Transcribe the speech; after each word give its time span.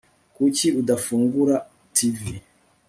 Kuki 0.35 0.67
udafungura 0.81 1.55
TV 1.95 2.17